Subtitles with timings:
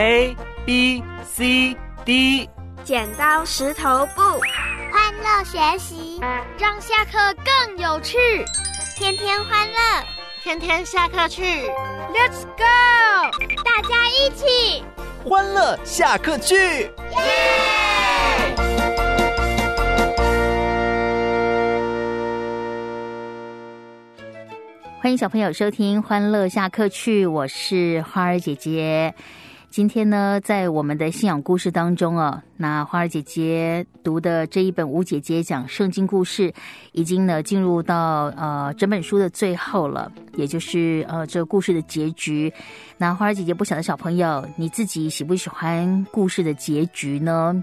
[0.00, 2.48] A B C D，
[2.84, 4.22] 剪刀石头布，
[4.90, 6.18] 欢乐学习，
[6.58, 8.16] 让下课更有趣。
[8.96, 9.76] 天天欢乐，
[10.42, 11.42] 天天下课去。
[12.14, 12.64] Let's go！
[13.62, 14.82] 大家一起
[15.22, 16.54] 欢乐下课去。
[16.54, 16.90] 耶！
[25.02, 29.14] 欢迎小朋友收听《欢乐下课去》，我是花儿姐姐。
[29.70, 36.52] 今天呢，在我们的信仰故事当中啊，那花儿姐姐读的这一本吴姐姐讲圣经故事，
[36.90, 42.52] 已经呢进入到呃整本书的最后了，也就是呃这个故事的结局。
[42.98, 47.62] 那花儿姐姐不晓得小朋友你自己喜不喜欢故事的结局呢？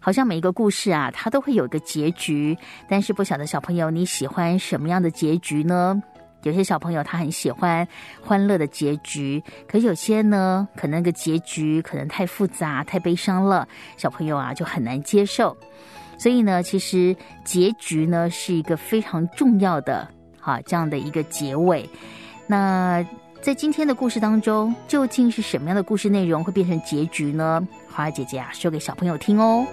[0.00, 6.02] 好像每一个故事啊，它都会有一个结局，但是不晓得小朋友你喜欢什么样的结局呢？
[6.44, 7.86] 有些小朋友他很喜欢
[8.22, 15.56] 欢乐的结局，可有些呢，可能个结局可能太复杂、太悲伤了，小朋友啊就很难接受。
[16.18, 20.08] 所以呢，其实结局呢是一个非常重要的，
[20.40, 21.88] 哈这样的一个结尾。
[22.46, 23.04] 那
[23.40, 27.66] 在今天的故事当中，究竟是什么样的故事内容会变成结局呢？
[27.88, 29.66] 花儿姐姐啊，说给小朋友听哦。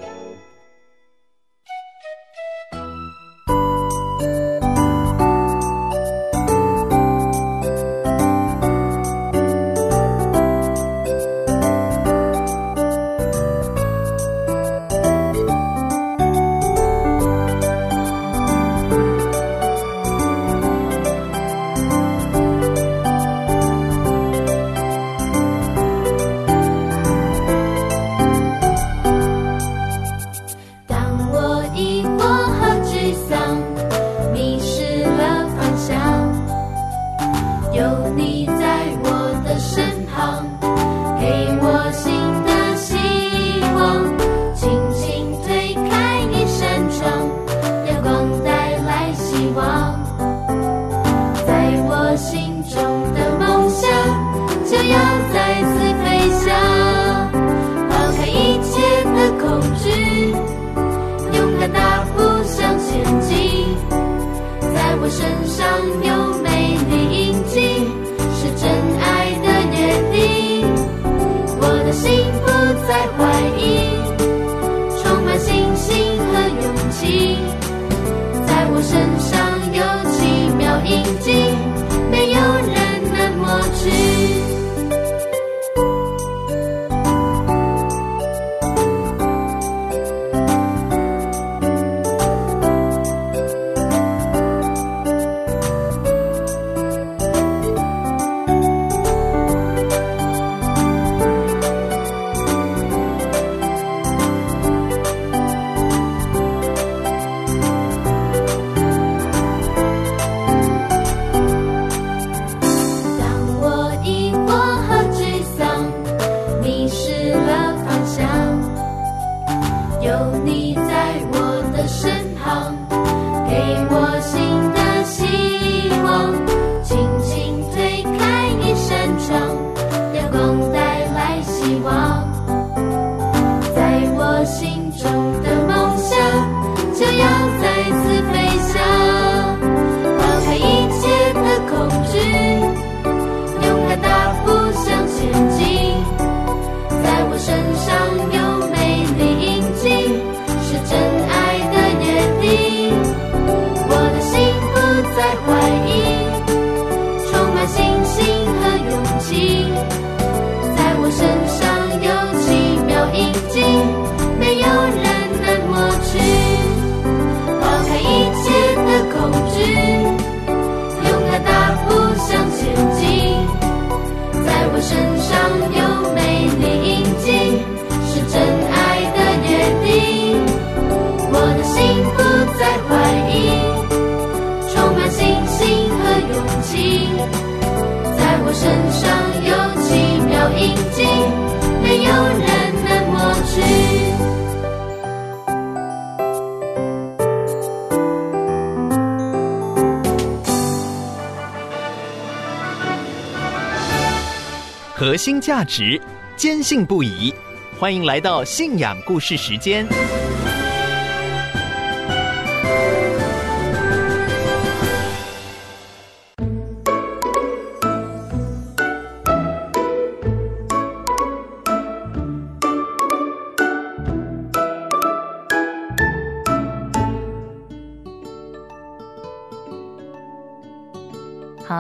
[205.16, 205.98] 核心价值，
[206.36, 207.34] 坚信不疑。
[207.80, 209.88] 欢迎来到信仰故事时间。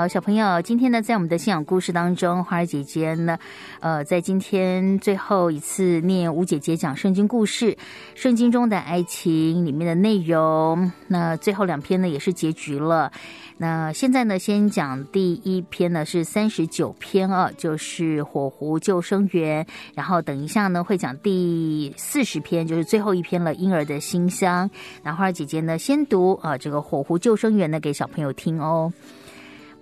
[0.07, 3.37] 小朋友，今天呢，在我们的信仰故事当中，花儿姐姐呢，
[3.79, 7.75] 呃，在今天最后一次念吴姐姐讲圣经故事，
[8.13, 10.91] 圣经中的爱情里面的内容。
[11.07, 13.11] 那最后两篇呢，也是结局了。
[13.57, 19.65] 那现在呢，先讲第一篇呢，是三十九篇啊，就是火狐救生员。
[19.95, 24.69] 然后等一下呢，会讲第四十篇，就是最后一篇了，婴儿的馨香。
[25.03, 28.91] 那花儿姐姐呢，先读啊，这个火狐救生员呢，给小朋友听哦。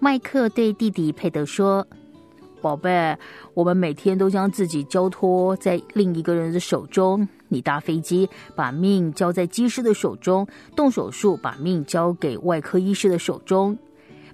[0.04, 1.88] 麦克对弟弟佩德说
[2.62, 3.18] ：“宝贝，
[3.54, 7.26] 我们每天都将自己交托在另一个人的手中。
[7.48, 10.46] 你搭飞机，把命交在机师的手中；
[10.76, 13.78] 动手术，把命交给外科医师的手中。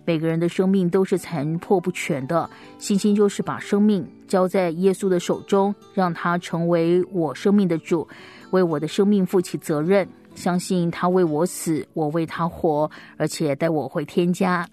[0.06, 2.50] 每个人的生命都是残破不全的。
[2.80, 8.08] 信心就是把生命交在耶稣的手中，让他成为我生命的主，
[8.50, 10.10] 为我的生命负起责任。
[10.34, 14.68] 相信他为我死，我为他活，而且带我回天家。”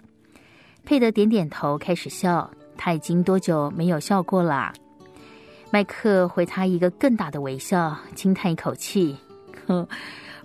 [0.87, 2.49] 佩德点点头，开始笑。
[2.77, 4.71] 他已经多久没有笑过啦？
[5.69, 9.17] 麦克回他一个更大的微笑，轻叹一口气
[9.67, 9.85] ：“哼，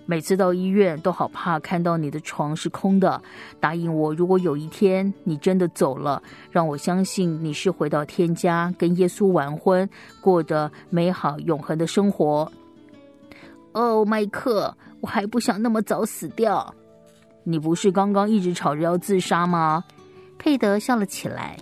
[0.05, 3.21] 每次到医院都好怕看到你的床是空的。
[3.61, 12.51] 答应我，如果有一天你真的走了，让我相信你是回到天家，跟耶稣完婚，过得美好永恒的生活。”
[13.71, 16.75] 哦，麦克，我还不想那么早死掉。
[17.45, 19.81] 你不是刚刚一直吵着要自杀吗？
[20.43, 21.57] 佩德笑了起来。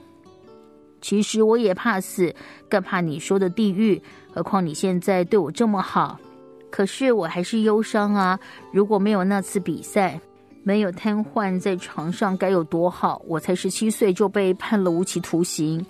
[1.02, 2.34] 其实我也怕死，
[2.68, 4.02] 更怕你说的地狱。
[4.34, 6.20] 何况你现在对我这么好，
[6.72, 8.40] 可是我还是忧伤啊！
[8.74, 10.20] 如果没有那次比赛，
[10.64, 13.22] 没有瘫痪在床上，该有多好！
[13.28, 15.86] 我才十七岁就被判了无期徒刑。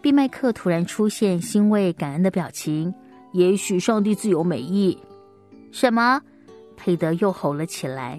[0.00, 2.92] 毕麦克突然出现欣慰感恩的表情。
[3.32, 4.98] 也许上帝自有美意。
[5.70, 6.18] 什么？
[6.76, 8.18] 佩德又吼了起来。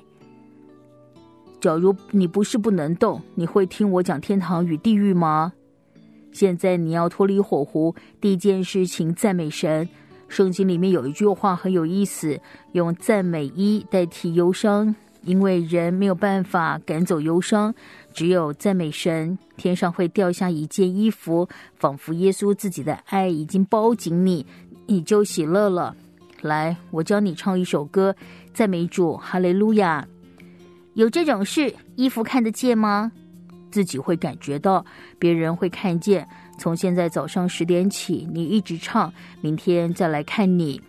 [1.64, 5.54] 假如你不是不能动，你会听我讲天堂与地狱吗？
[6.34, 9.88] 现在你要脱离火湖，第一件事情赞美神。
[10.28, 12.38] 圣经里面有一句话很有意思，
[12.74, 17.74] 用赞美一代替忧伤，因为人没有办法赶走忧伤，
[18.14, 24.46] 只有赞美神，天上会掉下一件衣服，仿佛耶稣自己的爱已经包紧你，
[24.86, 25.96] 你就喜乐了。
[26.42, 28.14] 来，我教你唱一首歌，
[28.54, 30.06] 赞美主，哈利路亚。
[30.94, 33.12] 有这种事，衣服看得见吗？
[33.72, 34.86] 自己会感觉到，
[35.18, 36.28] 别人会看见。
[36.60, 39.12] 从现在早上十点起，你一直唱，
[39.42, 40.80] 明天再来看你。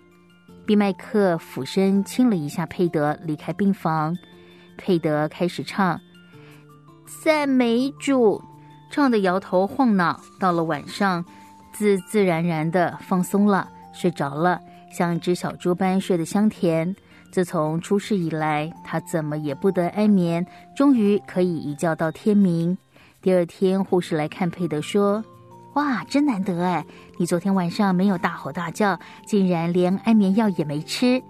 [0.66, 4.14] 毕麦克俯身亲了一下佩德，离开病房。
[4.76, 5.98] 佩德开始唱
[7.22, 8.42] 赞美主，
[8.90, 10.20] 唱的摇头晃脑。
[10.38, 11.24] 到了晚上，
[11.72, 14.60] 自自然然的放松了，睡着了，
[14.92, 16.94] 像只小猪般睡得香甜。
[17.34, 20.46] 自从出事以来，他怎么也不得安眠，
[20.76, 22.78] 终于可以一觉到天明。
[23.20, 25.20] 第二天，护士来看佩德，说
[25.74, 26.86] ：“哇，真难得哎！
[27.18, 28.96] 你昨天晚上没有大吼大叫，
[29.26, 31.20] 竟然连安眠药也没吃。”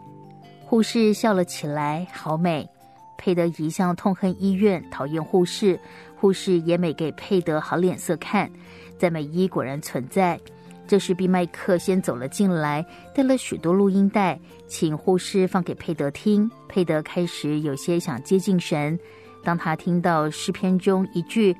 [0.67, 2.69] 护士笑了起来，好美。
[3.17, 5.81] 佩德一向痛恨医院，讨厌护士，
[6.17, 8.51] 护士也没给佩德好脸色看。
[8.99, 10.39] 赞美医果然存在。
[10.86, 16.50] 这时，毕麦克先走了进来，带了许多录音带，请护士放给佩德听。
[16.69, 18.98] 佩德开始有些想接近神。
[19.43, 21.56] 当他听到诗篇中一句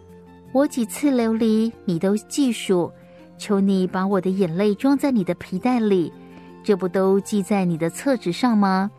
[0.52, 2.92] “我几次流离，你都记数，
[3.38, 6.12] 求你把我的眼泪装在你的皮带里，
[6.62, 8.90] 这不都记在你的册子上吗？”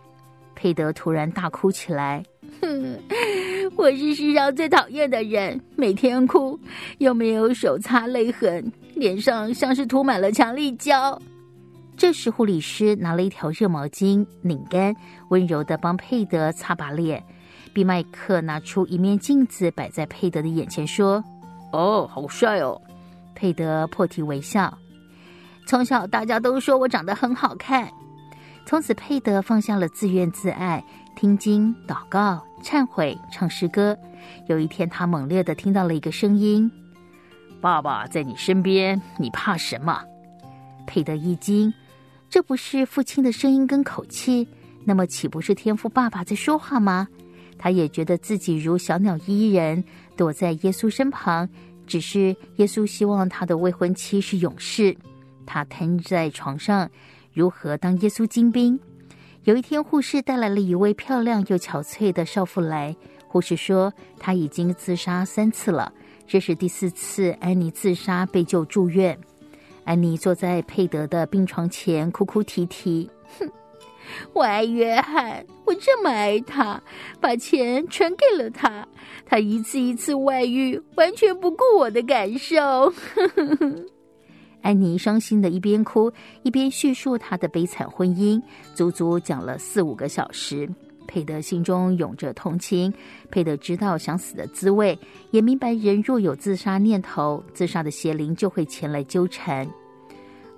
[0.55, 2.23] 佩德突然大哭起来。
[2.61, 2.99] 哼，
[3.75, 6.59] 我是世上最讨厌的人，每天哭，
[6.99, 11.19] 又没有手擦泪痕，脸上像是涂满了强力胶。
[11.95, 14.95] 这时，护理师拿了一条热毛巾，拧干，
[15.29, 17.23] 温柔的帮佩德擦把脸。
[17.73, 21.23] 比麦克拿出一面镜子，摆在佩德的眼前，说
[21.73, 22.79] ：“哦，好帅哦！”
[23.35, 24.75] 佩德破涕为笑。
[25.67, 27.87] 从小大家都说我长得很好看。
[28.65, 30.83] 从此，佩德放下了自怨自艾。
[31.15, 33.97] 听经、祷告、忏悔、唱诗歌。
[34.47, 36.69] 有一天，他猛烈的听到了一个声音
[37.61, 40.01] ：“爸爸在你身边，你怕什么？”
[40.85, 41.73] 佩德一惊，
[42.29, 44.47] 这不是父亲的声音跟口气，
[44.85, 47.07] 那么岂不是天父爸爸在说话吗？
[47.57, 49.83] 他也觉得自己如小鸟依人，
[50.15, 51.47] 躲在耶稣身旁。
[51.87, 54.95] 只是耶稣希望他的未婚妻是勇士。
[55.45, 56.89] 他瘫在床上，
[57.33, 58.77] 如何当耶稣精兵？
[59.47, 62.93] 有一天，护士带来了一位漂亮又憔悴的少妇来。
[63.29, 65.89] 护士说，她已经自杀三次了，
[66.27, 69.17] 这是第四次安妮自杀被救住院。
[69.85, 73.49] 安妮坐在佩德的病床前，哭哭啼啼：“哼，
[74.35, 76.83] 我爱约翰，我这么爱他，
[77.21, 78.85] 把钱全给了他，
[79.25, 82.93] 他一次一次外遇，完全不顾我的感受。
[84.67, 86.11] 安妮伤心的一边哭
[86.43, 88.41] 一边叙述她的悲惨婚姻，
[88.75, 90.69] 足足讲了四五个小时。
[91.07, 92.93] 佩德心中涌着同情，
[93.31, 94.99] 佩德知道想死的滋味，
[95.31, 99.65] 也明白人若有自杀念头，自杀的邪灵就会前来纠缠。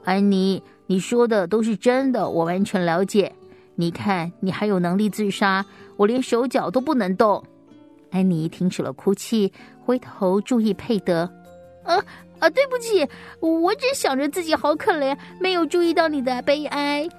[0.03, 3.31] 安妮，你说的都是真的，我完全了解。
[3.75, 5.63] 你看，你还有能力自杀，
[5.97, 7.43] 我连手脚都不能动。
[8.09, 9.53] 安妮停止了哭泣，
[9.85, 11.31] 回头注意佩德。
[11.89, 12.05] 啊
[12.37, 13.07] 啊，对不起，
[13.39, 17.09] 我只想着自己好可怜，没有注意到你的悲哀。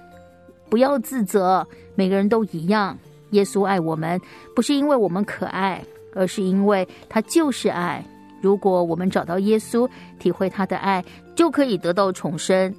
[0.69, 2.97] 不要自责，每个人都一样。
[3.31, 4.19] 耶稣爱我们，
[4.55, 5.83] 不是因为我们可爱，
[6.15, 8.03] 而是因为他就是爱。
[8.41, 9.87] 如果我们找到耶稣，
[10.17, 11.03] 体会他的爱，
[11.35, 12.73] 就可以得到重生。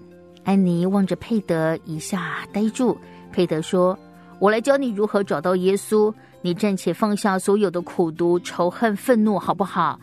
[0.45, 2.99] 安妮望着佩德，一下呆住。
[3.31, 3.97] 佩德说
[4.41, 6.13] ：“我来教你如何找到耶稣。
[6.41, 10.01] 你暂且放下所有的苦读、仇恨、愤怒，好不好？”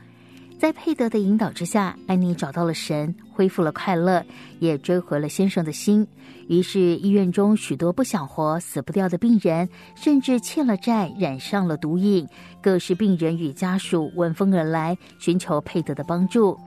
[0.59, 4.21] 在佩德的引导之下，安妮找到了神，恢复了快乐，
[4.59, 6.05] 也追回了先生的心。
[6.49, 12.27] 于是，医院中许多不想活、死不掉的病人，甚至欠了债、染上了毒瘾，
[12.61, 16.59] 各式病人与家属闻风而来，寻求佩德的帮助。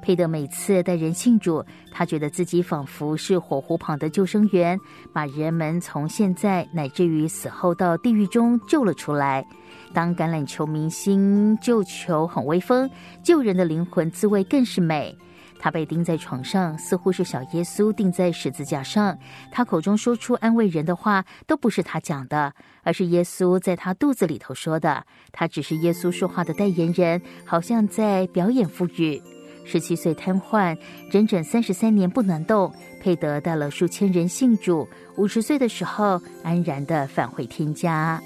[0.00, 4.78] 佩德每次带人庆祝，他觉得自己仿佛是火湖旁的救生员，
[5.12, 9.44] 把人们从现在乃至于死后到地狱中救了出来。
[9.92, 12.88] 当橄榄球明星救球很威风，
[13.22, 15.16] 救人的灵魂滋味更是美。
[15.62, 19.18] 他被钉在床上，似乎是小耶稣钉在十字架上。
[19.50, 25.04] 他口中说出安慰人的话，都不是他讲的，而是耶稣在他肚子里头说的。
[25.32, 29.20] 他只是耶稣说话的代言人，好像在表演腹语。
[29.66, 30.78] 十七岁瘫痪，
[31.12, 32.72] 整整三十三年不能动。
[33.02, 38.18] 佩德带了数千人信主，五十岁的时候安然的返回天家。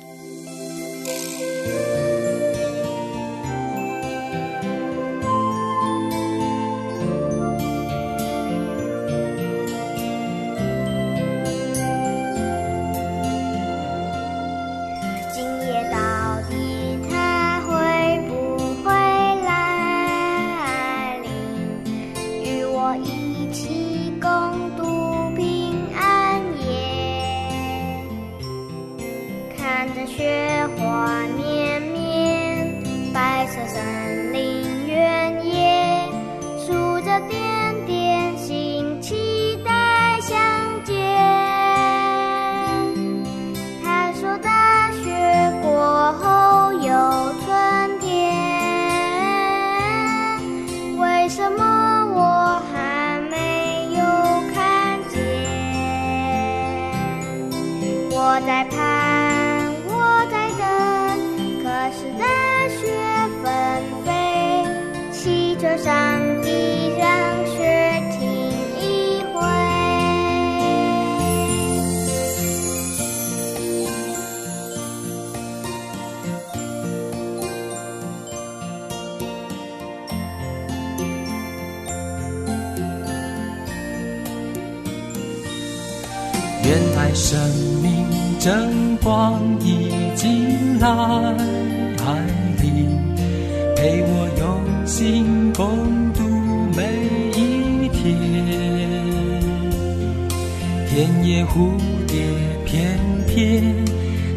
[100.94, 101.72] 田野蝴
[102.06, 102.22] 蝶
[102.64, 102.96] 翩
[103.26, 103.84] 翩，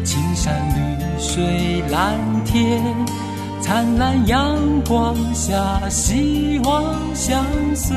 [0.02, 0.80] 青山绿
[1.16, 2.82] 水蓝天，
[3.60, 7.46] 灿烂阳光下，希望相
[7.76, 7.96] 随。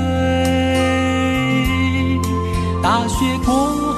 [2.84, 3.52] 大雪过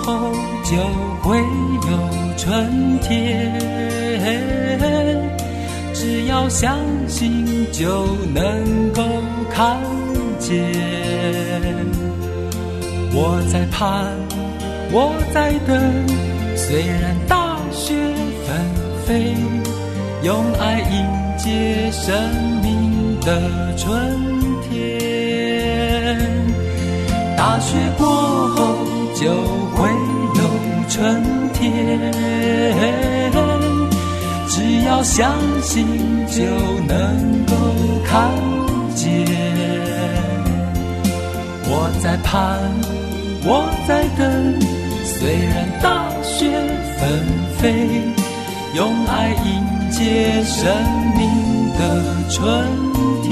[0.05, 0.32] 后。
[0.63, 0.77] 就
[1.22, 1.91] 会有
[2.38, 3.51] 春天，
[5.93, 9.03] 只要相信就能够
[9.51, 9.77] 看
[10.39, 10.55] 见。
[13.13, 14.08] 我在盼，
[14.95, 15.75] 我在等，
[16.55, 17.95] 虽然大雪
[18.45, 18.55] 纷
[19.05, 19.35] 飞，
[20.21, 20.95] 用爱迎
[21.38, 22.13] 接生
[22.62, 23.89] 命的春
[24.62, 24.71] 天。
[27.35, 28.05] 大雪过
[28.50, 28.75] 后
[29.15, 29.33] 就
[29.75, 30.41] 会有。
[30.89, 31.23] 春
[31.53, 31.71] 天，
[34.47, 35.33] 只要相
[35.63, 35.88] 信
[36.27, 36.43] 就
[36.88, 37.55] 能够
[38.05, 38.29] 看
[38.93, 39.25] 见。
[41.65, 42.59] 我在盼，
[43.43, 44.21] 我在等，
[45.03, 46.50] 虽然大雪
[46.98, 47.22] 纷
[47.57, 48.01] 飞，
[48.75, 50.67] 用爱迎接生
[51.17, 51.27] 命
[51.77, 51.79] 的
[52.29, 52.41] 春
[53.24, 53.31] 天。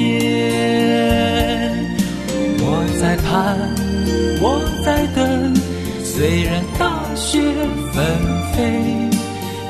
[2.59, 2.65] 我
[2.99, 3.57] 在盼，
[4.41, 5.19] 我在等。
[6.03, 7.39] 虽然大雪
[7.93, 8.03] 纷
[8.53, 8.59] 飞，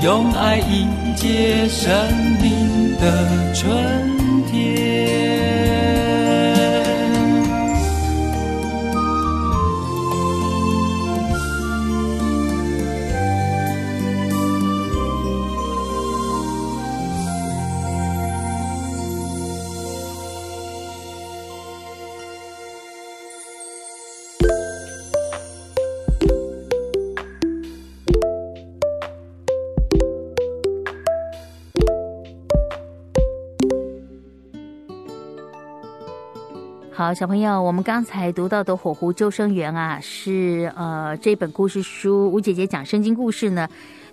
[0.01, 1.93] 用爱迎接生
[2.41, 3.69] 命的春
[37.01, 43.67] 好，小朋友，我们刚才读到的《火狐救生员》啊，是呃这本故事书吴姐姐讲圣经故事呢，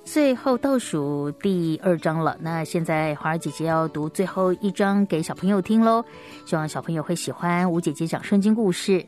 [0.04, 2.34] 最后倒数第二章了。
[2.40, 6.02] 那现在华儿姐姐要读最后一章给小朋友听喽，
[6.46, 9.04] 希望小朋友会喜欢吴姐姐讲圣经故事。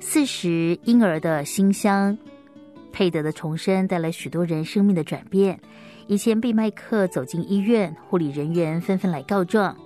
[0.00, 2.16] 四十婴儿的馨香，
[2.92, 5.60] 佩德的重生带来许多人生命的转变。
[6.06, 9.76] 以前被麦克走进医院，护理人员纷纷来告状。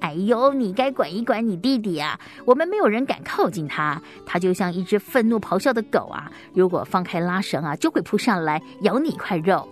[0.00, 2.18] 哎呦，你该管一管你弟弟啊！
[2.44, 6.30] 我们没有人敢靠近他，他就像一只愤怒咆哮的狗啊！
[6.54, 9.68] 如果放开拉绳啊，就会扑上来咬你一块肉。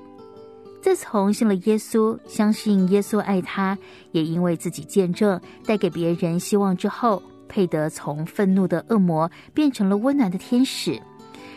[0.82, 3.76] 自从信了耶稣，相信耶稣爱他，
[4.12, 11.00] 也因为自己见证带给别人希望之后，佩德从愤怒的恶魔变成了温暖的天使。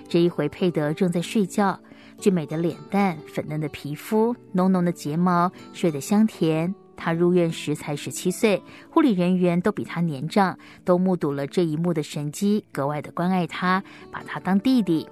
[0.07, 1.79] 这一回，佩德正在睡觉，
[2.17, 6.73] 俊美的脸蛋、粉嫩的皮肤、浓浓的睫毛，睡得香甜。
[6.99, 15.07] 他入院时才十七岁，护理人员都比他年长，都目睹了这一幕的神机，格外的关爱他，把他当弟弟。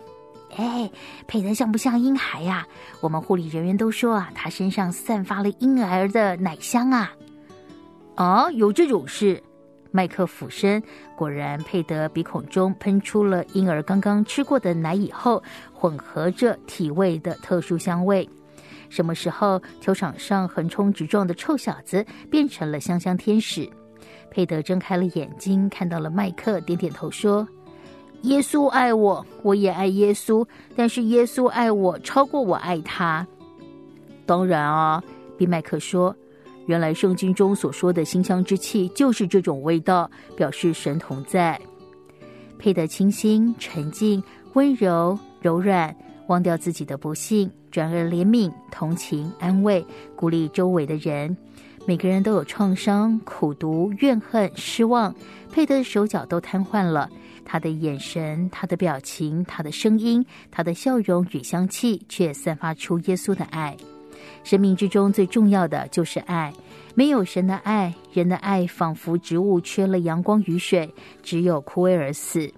[0.58, 0.91] 哎，
[1.27, 2.67] 佩德像不像婴孩呀？
[3.00, 7.12] 我们护理人员都说啊，他身上散发了婴儿的奶香啊。
[8.15, 9.41] 啊，有这种事？
[9.89, 10.84] 麦克俯身，
[11.15, 15.41] 果然，佩德鼻孔中喷出了婴儿刚刚吃过的奶以后
[15.74, 18.28] 混合着体味的特殊香味。
[18.89, 23.69] 什么时候球场上横冲直撞的臭小子变成了香香天使？
[24.30, 27.47] 佩德睁开了眼睛，看到了麦克，点点头说
[28.23, 30.45] ：“耶稣爱我，我也爱耶稣，
[30.76, 33.26] 但是耶稣爱我超过我爱他。”
[34.26, 35.04] 当然啊，
[35.38, 36.15] 比麦克说
[36.67, 41.60] ：“原来圣经中所说的馨香之气就是这种味道，表示神同在。”
[42.60, 44.21] 佩德清新、沉静、
[44.54, 45.95] 温柔、柔软，
[46.28, 47.52] 忘掉自己的不幸。
[47.70, 49.86] 转而怜悯、同情、安慰、
[50.16, 51.36] 鼓励周围的人。
[51.86, 55.13] 每个人都有创伤、苦读、怨恨、失望。
[55.52, 57.10] 佩德的手脚都瘫痪了，
[57.46, 63.78] 他的眼神、他的表情、他的声音、他的笑容与香气，却散发出耶稣的爱。
[64.44, 66.52] 生命之中最重要的就是爱，
[66.96, 72.52] 没有神的爱，人的爱仿佛植物缺了阳光雨水，只有枯萎而死。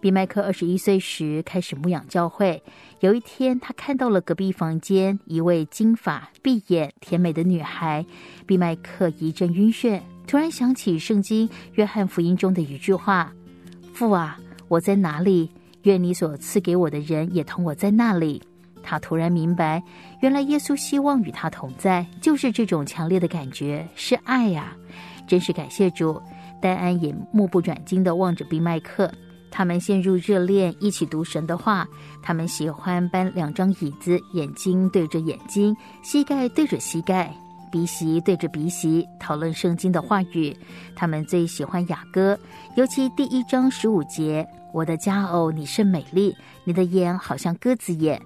[0.00, 2.62] 比麦克二十一岁时开始牧养教会。
[3.04, 8.02] 有一天，他看到了隔壁房间一位金发碧眼、甜美的女孩。
[8.46, 13.30] 比麦克一阵晕眩，突然想起圣经约翰福音中的一句话
[13.92, 14.38] ：“父啊，
[14.68, 15.50] 我在哪里？
[15.82, 18.42] 愿你所赐给我的人也同我在那里。”
[18.82, 19.82] 他突然明白，
[20.22, 24.74] 原来耶稣希望与他同在，就是这种强烈的感觉，是爱呀！
[25.26, 26.18] 真是感谢主。
[26.58, 29.12] 戴安也目不转睛地望着比麦克。
[29.56, 31.86] 他们陷入热恋，一起读神的话。
[32.20, 37.32] 他们喜欢搬两张椅子，眼睛对着眼睛，膝盖对着膝盖，
[37.70, 40.56] 鼻息对着鼻息，讨论圣经的话语。
[40.96, 42.36] 他们最喜欢雅歌，
[42.74, 48.20] 尤其第一章十五节：“我的佳偶，你甚美丽，你的眼好像鸽子眼。”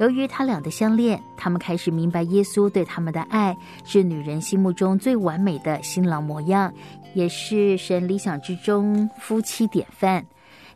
[0.00, 3.54] 由于他俩的相恋，他们开始明白耶稣对他们的爱
[3.84, 6.72] 是女人心目中最完美的新郎模样，
[7.12, 10.24] 也是神理想之中夫妻典范。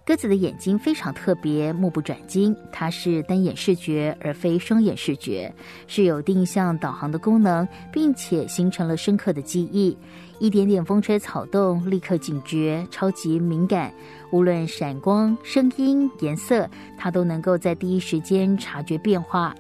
[0.07, 2.57] 鸽子的眼睛非常特别，目不转睛。
[2.71, 5.53] 它是单眼视觉，而非双眼视觉，
[5.89, 9.99] 是有定向导航的功能，并且形成了深刻的记忆。
[10.39, 13.93] 一点点风吹草动，立刻警觉，超级敏感。
[14.31, 19.53] 无论闪光、声音、颜色，它都能够在第一时间察觉变化。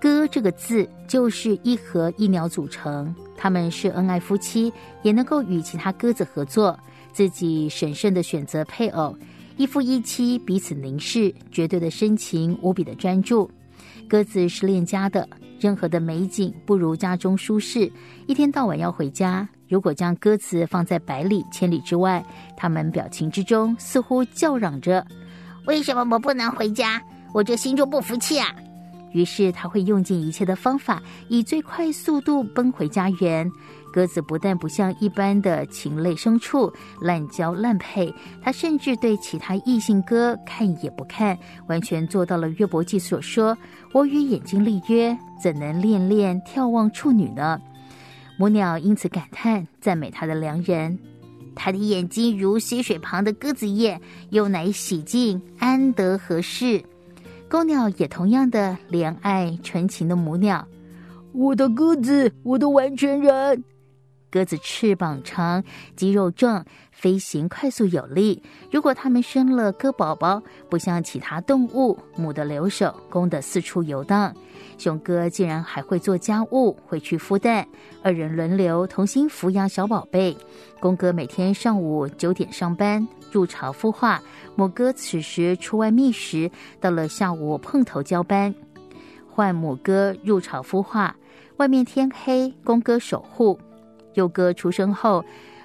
[0.00, 6.78] 鸽这个字就是一和一鸟组成，他们是恩爱夫妻，也能够与其他鸽子合作，
[7.12, 9.16] 自己审慎的选择配偶。
[9.56, 13.48] 一夫一妻，彼此凝视，绝对的深情，无比的专注。
[14.08, 15.28] 鸽子是恋家的，
[15.60, 17.90] 任何的美景不如家中舒适。
[18.26, 22.24] 一天到晚要回家，如果将鸽子放在百里千里之外，
[22.56, 25.06] 他们表情之中似乎叫嚷着
[25.66, 27.00] ：“为什么我不能回家？
[27.32, 28.54] 我这心中不服气啊！”
[29.14, 33.48] 于是他会用尽一切的方法，以最快速度奔回家园。
[33.94, 43.56] 鸽子不但不像一般的禽类牲畜滥交滥配，它甚至对其他异性鸽看也不看，完全做到了约伯记所说
[43.94, 47.60] ：“我与眼睛立约，怎能恋恋眺望处女呢？”
[48.36, 50.98] 母鸟因此感叹赞美它的良人
[51.54, 56.82] ：“它的眼睛如溪水旁的鸽子叶，又乃洗净，安得合适？”
[57.48, 60.66] 公鸟也同样的怜爱纯情的母鸟
[61.30, 63.62] ：“我的鸽子，我的完全人。”
[64.34, 65.62] 鸽子翅膀长，
[65.94, 68.42] 肌肉壮，飞行快速有力。
[68.68, 74.34] 如果它们生了鸽宝宝，不像其他动物，母的留守，公的四处游荡。
[74.76, 77.64] 雄鸽竟然还会做家务，会去孵蛋，
[78.02, 80.36] 二人轮流同心抚养小宝贝。
[80.80, 84.18] 公鸽每天上午九点上班，入巢孵化；
[84.56, 88.52] 母鸽此时出外觅食，到了下午碰头交班，
[89.30, 91.14] 换母鸽入巢孵化。
[91.58, 93.56] 外面天黑，公鸽守护。
[94.14, 95.24] 幼鸽出生后，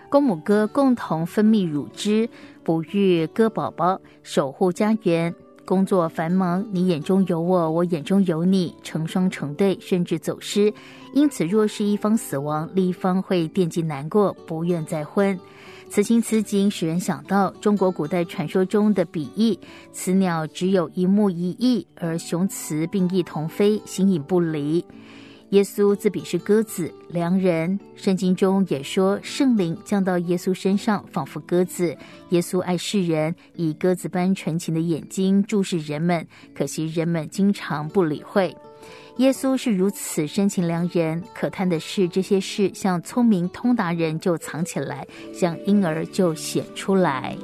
[0.09, 2.29] 公母鸽共同分泌乳汁，
[2.63, 5.33] 哺育鸽宝宝，守护家园。
[5.65, 10.73] 工作繁忙，你眼中有我，我眼中有你，成双成对，甚至走失。
[11.13, 15.39] 因此，若是一方死亡，另一方会惦记难过，不愿再婚。
[15.87, 19.59] 此情此景，使人想到中国古代传说中的比翼：
[19.93, 24.83] 雌鸟只有一目一翼，而雄雌并翼同飞，形影不离。
[25.49, 27.79] 耶稣自比是鸽子，良人。
[27.95, 31.97] 圣经中也说，圣灵降到耶稣身上，仿佛鸽子。
[32.29, 38.55] 耶稣爱世人，以鸽子般纯情的眼睛注视人们，可惜人们经常不理会。
[39.17, 47.35] 耶稣是如此深情良人，可叹的是，这些事像聪明通达人就藏起来，像婴儿就显出来。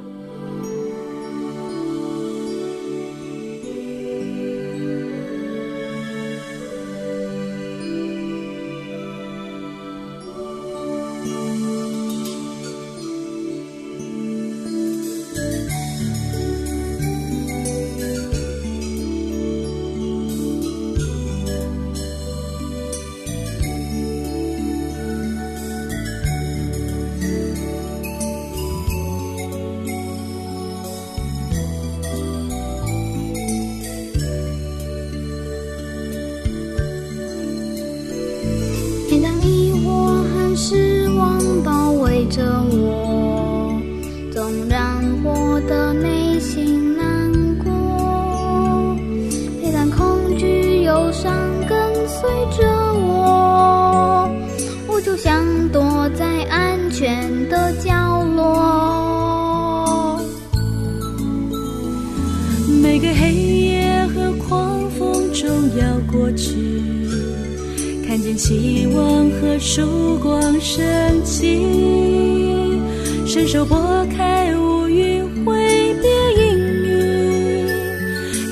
[73.36, 73.76] 伸手拨
[74.16, 75.54] 开乌云，挥
[76.00, 77.68] 别阴雨，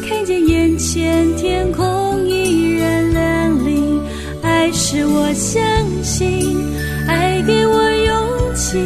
[0.06, 3.98] 看见眼前天空依然亮丽。
[4.42, 5.64] 爱是我相
[6.02, 6.54] 信，
[7.08, 8.78] 爱给我勇气，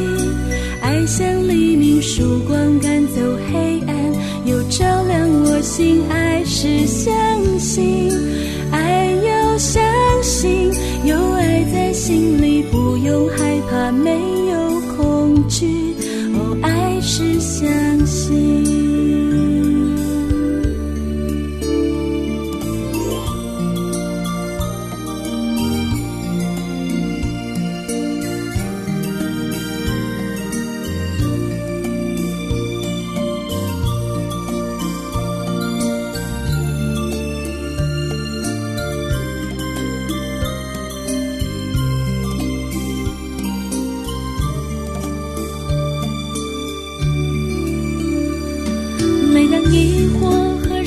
[0.80, 3.14] 爱像黎明曙光，赶走
[3.52, 3.96] 黑暗，
[4.46, 6.04] 又照亮我心。
[6.08, 6.86] 爱是。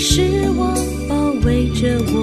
[0.04, 0.24] 是
[0.58, 0.74] 我
[1.08, 2.18] 包围着我，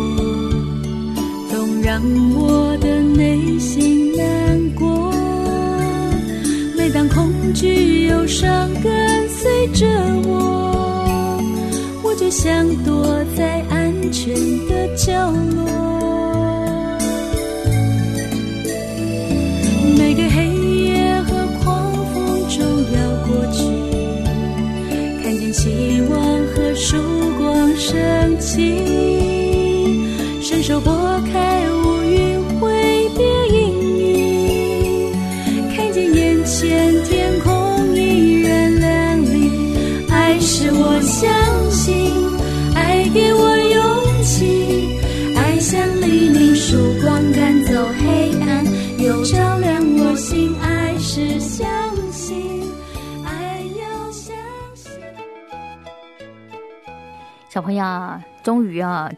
[1.48, 2.02] 总让
[2.34, 5.12] 我的内心难过。
[6.76, 9.86] 每当恐惧、忧伤跟随着
[10.26, 11.40] 我，
[12.02, 14.34] 我就想躲在安全
[14.66, 16.27] 的角落。
[26.80, 26.96] 曙
[27.36, 29.07] 光升起。
[57.58, 57.84] 小朋友，
[58.44, 59.10] 终于啊！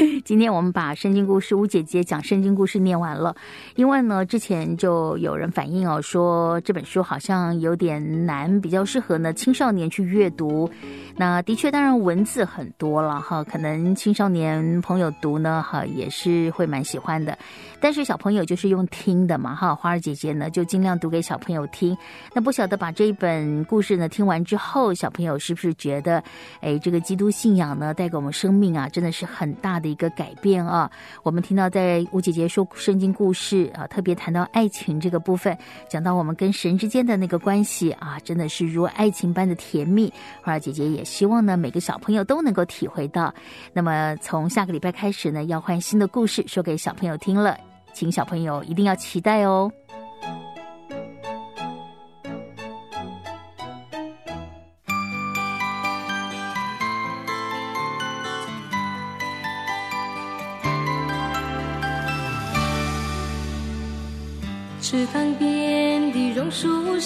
[0.24, 3.34] 今天我们把圣经故事吴姐姐讲圣经故事念完了，
[3.76, 10.70] 因为呢，之前就有人反映哦，说这本书好像有点难，比较适合呢青少年去阅读。
[11.16, 17.36] 那的确，当然文字很多了哈，可能青少年朋友读呢哈也是会蛮喜欢的。
[17.78, 21.94] 但是小朋友就是用听的嘛哈，花儿姐姐呢就尽量读给小朋友听。
[22.32, 26.22] 那不晓得把这一本故事呢听完之后，小朋友是不是觉得，
[26.60, 30.90] 哎，这个基督信仰呢带给我们生命啊，真的是很大的一个改变啊？
[31.22, 35.54] 我们听到在吴姐姐说圣经故事啊，特别谈到爱情这个部分，
[35.88, 40.10] 讲到我们跟神之间的那个关系啊，真的是如爱情般的甜蜜。
[40.40, 41.04] 花儿姐姐也。
[41.10, 43.34] 希望呢，每个小朋友都能够体会到。
[43.72, 47.58] 那么，从下个礼拜开始呢，要换新的故事说给小朋友听了，
[47.92, 49.70] 请小朋友一定要期待哦。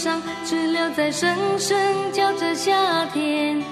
[0.05, 3.65] 上，知了在声声叫着夏天。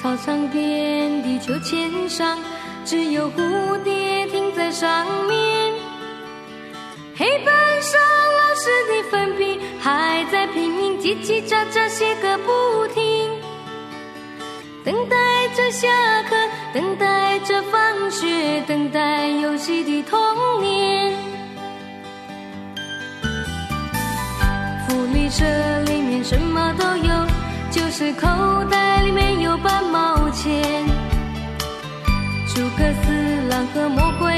[0.00, 2.38] 操场边的秋千上，
[2.82, 5.74] 只有蝴蝶停在上面。
[7.18, 13.30] 黑板上老师的粉笔还在拼命叽叽喳喳写个不停。
[14.82, 15.16] 等待
[15.54, 15.86] 着下
[16.22, 16.34] 课，
[16.72, 19.28] 等待着放学，等待
[25.30, 27.26] 这里面什么都有。
[27.70, 28.26] 就是口
[28.70, 30.86] 袋里面有半毛钱，
[32.48, 34.35] 诸葛四郎和魔鬼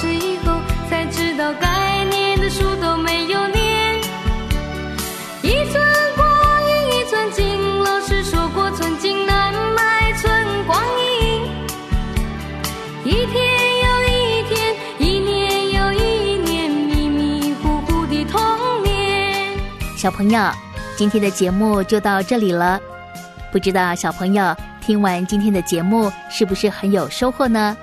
[0.00, 3.98] 到考试以后，才知道该念的书都没有念。
[5.42, 5.82] 一寸
[6.16, 6.26] 光
[6.66, 11.42] 阴一寸金，老师说过寸金难买寸光阴。
[13.04, 13.36] 一天
[13.82, 19.58] 又一天，一年又一年，迷迷糊糊的童年。
[19.98, 20.50] 小朋友，
[20.96, 22.80] 今天的节目就到这里了。
[23.52, 27.76] 不知道小朋友听完今天的节目是不是很有收获呢？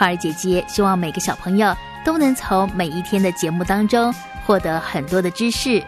[0.00, 3.62] 花儿姐姐希望每个小朋友都能从每一天的节目。
[3.62, 4.10] 当中
[4.46, 5.84] 获得很多的知识，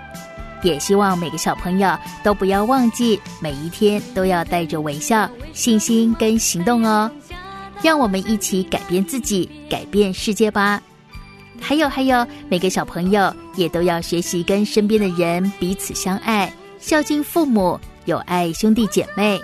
[0.63, 7.11] 也希望每个小朋友都不要忘记每一天都要带着微笑、信心跟行动哦。
[7.81, 10.79] 让我们一起改变自己，改变世界吧。
[11.59, 19.41] 还有还有，每个小朋友也都要学习跟身边的人彼此相爱，孝敬父母，友爱兄弟姐妹。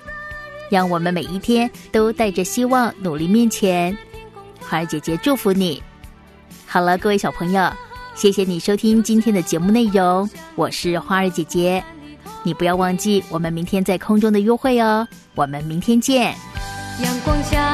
[0.70, 3.96] 让我们每一天都带着希望努力面前。
[4.60, 5.82] 花儿姐姐祝福你。
[6.66, 7.70] 好了，各位小朋友，
[8.14, 11.82] 谢谢你收听今天的节目内容，我是花儿姐姐。
[12.44, 16.34] 你不要忘记我们明天在空中的约会哦，我们明天见。
[17.02, 17.67] 阳光下，